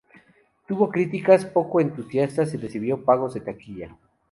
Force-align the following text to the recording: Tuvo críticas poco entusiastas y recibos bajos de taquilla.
Tuvo 0.67 0.89
críticas 0.89 1.45
poco 1.45 1.79
entusiastas 1.79 2.51
y 2.55 2.57
recibos 2.57 3.05
bajos 3.05 3.35
de 3.35 3.41
taquilla. 3.41 3.95